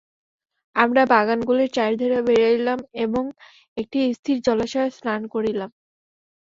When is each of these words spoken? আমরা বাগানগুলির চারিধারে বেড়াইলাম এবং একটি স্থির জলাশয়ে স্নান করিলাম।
আমরা 0.75 1.03
বাগানগুলির 1.11 1.73
চারিধারে 1.73 2.19
বেড়াইলাম 2.27 2.79
এবং 3.05 3.23
একটি 3.77 3.99
স্থির 4.17 4.37
জলাশয়ে 4.47 4.95
স্নান 4.97 5.21
করিলাম। 5.33 5.69